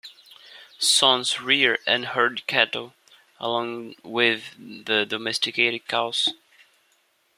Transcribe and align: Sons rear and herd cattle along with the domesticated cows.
Sons 0.79 1.39
rear 1.41 1.77
and 1.85 2.03
herd 2.05 2.47
cattle 2.47 2.95
along 3.39 3.93
with 4.01 4.55
the 4.57 5.05
domesticated 5.05 5.87
cows. 5.87 6.27